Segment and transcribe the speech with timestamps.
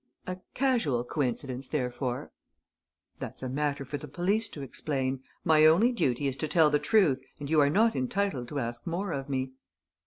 [0.25, 2.31] "A casual coincidence, therefore?"
[3.19, 5.21] "That's a matter for the police to explain.
[5.43, 8.87] My only duty is to tell the truth and you are not entitled to ask
[8.87, 9.51] more of me."